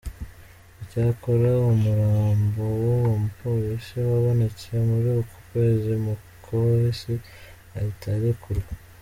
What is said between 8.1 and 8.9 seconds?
arekurwa.